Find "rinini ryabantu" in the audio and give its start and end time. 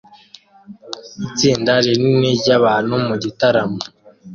1.85-2.93